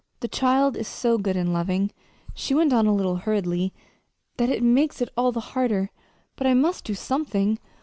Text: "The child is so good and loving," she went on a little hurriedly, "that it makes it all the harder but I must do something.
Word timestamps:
"The 0.21 0.27
child 0.27 0.75
is 0.77 0.87
so 0.87 1.19
good 1.19 1.37
and 1.37 1.53
loving," 1.53 1.91
she 2.33 2.55
went 2.55 2.73
on 2.73 2.87
a 2.87 2.91
little 2.95 3.17
hurriedly, 3.17 3.71
"that 4.37 4.49
it 4.49 4.63
makes 4.63 4.99
it 4.99 5.09
all 5.15 5.31
the 5.31 5.39
harder 5.53 5.91
but 6.35 6.47
I 6.47 6.55
must 6.55 6.85
do 6.85 6.95
something. 6.95 7.59